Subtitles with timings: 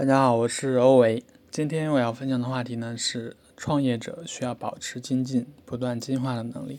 [0.00, 1.22] 大家好，我是欧维。
[1.50, 6.78] 今天我要分享的话题呢是创业者需要保持精进、不断进化的能力。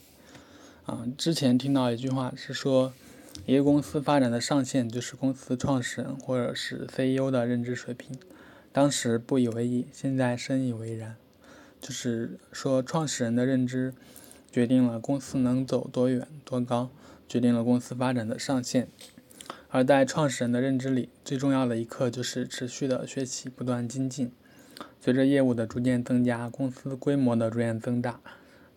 [0.87, 2.91] 啊，之前听到一句话是说，
[3.45, 8.17] 一个公司发展的上限就是公司创始人或者是 CEO 的认知水平。
[8.73, 11.15] 当时不以为意，现在深以为然。
[11.79, 13.93] 就是说，创始人的认知
[14.51, 16.89] 决定了公司能走多远、多高，
[17.27, 18.87] 决定了公司发展的上限。
[19.73, 24.29] 而在创始人的认知里，最重要的一课就是持续的学习，不断精进。
[24.99, 28.19] 随着业务的逐渐增加，公司规模的逐渐增大，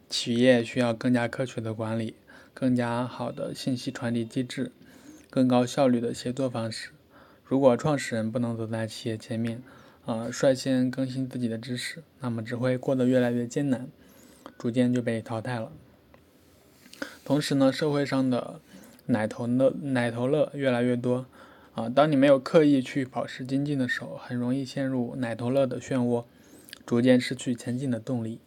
[0.08, 2.14] 企业需要更加科学的管理，
[2.54, 4.70] 更加好的信息传递机制，
[5.28, 6.90] 更高效率的协作方式。
[7.42, 9.60] 如果创始人不能走在企业前面，
[10.06, 13.88] 啊，率先更新自己的知识，那么只会过得越来越艰难，
[14.56, 15.72] 逐渐就被淘汰了。
[17.24, 18.60] 同时呢，社会上的。
[19.06, 21.26] 奶头乐，奶头乐越来越多
[21.74, 21.88] 啊！
[21.88, 26.24] 当你没有刻意去保持精进的时候，很容易陷入奶头乐的漩涡，
[26.86, 28.40] 逐渐失去前进的动力。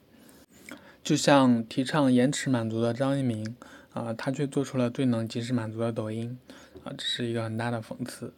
[1.03, 3.55] 就像提倡延迟满足的张一鸣
[3.93, 6.37] 啊，他却做出了最能及时满足的抖音
[6.83, 8.33] 啊，这是一个很大的讽刺。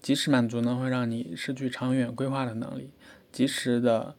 [0.00, 2.90] 及时满足呢，会让你失去长远规划的能力；
[3.32, 4.14] 及时的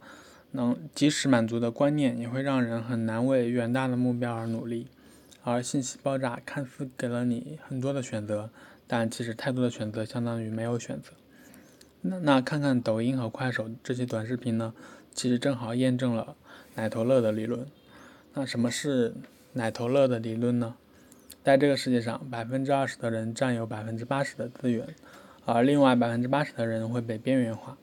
[0.52, 4.88] 能及时满足的观念，也会让人很难为远大的目标而努力。
[5.50, 8.52] 而信息爆炸看似给了你很多的选择，
[8.86, 11.12] 但其实太多的选择相当于没有选择。
[12.02, 14.74] 那那看看抖音和快手这些短视频呢？
[15.14, 16.36] 其实正好验证了
[16.76, 17.66] 奶头乐的理论。
[18.36, 19.16] 那什么是
[19.54, 20.76] 奶头乐的理论呢？
[21.44, 24.88] 在这个世界上，百分之二十的人占有百分之八十的资源，
[25.46, 27.76] 而另外百分之八十的人会被边缘化，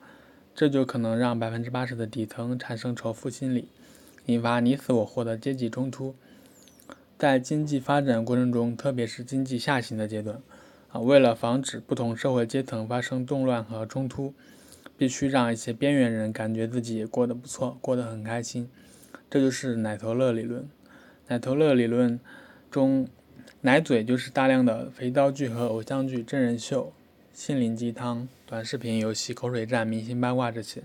[0.54, 3.68] 这就可能让百分之八十的底层产生仇富心理，
[4.26, 6.14] 引发你死我活的阶级冲突。
[7.18, 10.38] 在经济发展过程中，特别是经济下行的阶段，
[10.90, 14.34] 啊，为了防止不同社会阶层发生动乱和冲突，
[14.98, 18.68] 必须让一些边缘人感觉自己过得不错，过得很开心。
[19.30, 20.68] 这就是奶头乐理论。
[21.28, 22.20] 奶头乐理论
[22.70, 23.08] 中，
[23.62, 26.92] 奶嘴就是大量的肥皂剧和偶像剧、真人秀、
[27.32, 30.82] 心灵鸡汤、短视频、游戏、口水战、明星八卦这些。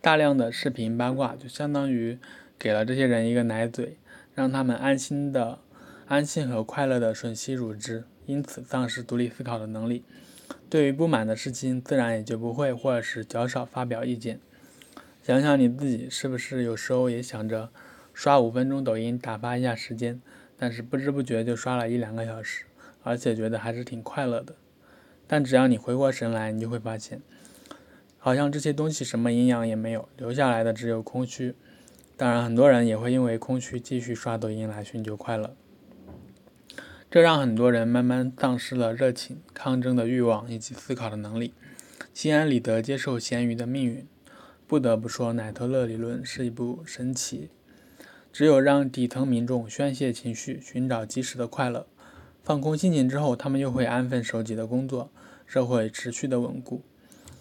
[0.00, 2.18] 大量的视频八卦就相当于
[2.58, 3.96] 给了这些人一个奶嘴。
[4.34, 5.60] 让他们安心的、
[6.06, 10.04] 安心和快乐的吮吸乳汁，因此丧失独立思考的能力。
[10.68, 14.40] 对于不满的事情，自然也就不会或者是较少发表意见。
[15.22, 17.70] 想想你自己，是不是有时候也想着
[18.12, 20.20] 刷五分钟抖音打发一下时间，
[20.58, 22.64] 但是不知不觉就刷了一两个小时，
[23.04, 24.56] 而且觉得还是挺快乐的。
[25.26, 27.22] 但只要你回过神来，你就会发现，
[28.18, 31.54] 好像这些东西什么营养也没有，留下来的只有空虚。
[32.16, 35.56] 当然，很多人也会因为空虚继续刷抖音来寻求快乐，
[37.10, 41.52] 这让很多人慢慢丧失了热情、抗争的欲望以及思考的能力，
[42.12, 44.06] 心安理得接受咸鱼的命运。
[44.68, 47.50] 不得不说，奶头乐理论是一部神奇。
[48.32, 51.86] 只有让底层民众宣泄情绪、寻找及时的快乐、
[52.44, 55.10] 放空心情之后，他们又会安分守己的工作，
[55.46, 56.82] 社会持续的稳固。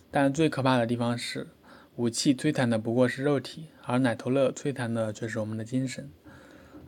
[0.09, 1.47] 但最可怕的地方是。
[1.95, 6.09] 武器摧残的不过是肉体，而奶头乐摧残的却是我们的精神。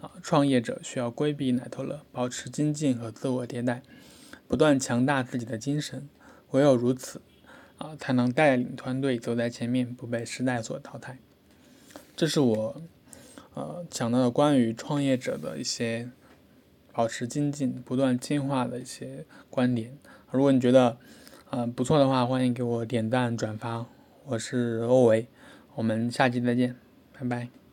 [0.02, 3.84] 啊，创业者需要规避奶头乐，保持精进和自我迭代，
[4.48, 6.10] 不断强大自己的精神。
[6.52, 7.22] 唯有如此，
[7.78, 11.20] 啊，才能带领团队走在前面，不被时代所淘汰。
[12.16, 12.82] 这是我，
[13.54, 16.10] 呃，讲到的关于创业者的一些
[16.92, 19.98] 保持精进、不断进化的一些观点。
[20.32, 20.98] 如果你觉得，
[21.52, 23.86] 呃，不错的话，欢迎给我点赞、转发。
[24.28, 25.28] 我是欧维，
[25.76, 26.76] 我们下期再见，
[27.14, 27.65] 拜拜。